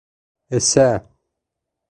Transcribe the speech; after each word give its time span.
Эсә. 0.59 0.87